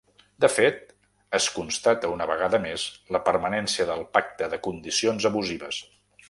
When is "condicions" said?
4.71-5.29